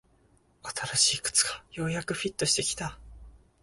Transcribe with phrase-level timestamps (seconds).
[0.63, 2.97] 新しい靴がようやくフィットしてきた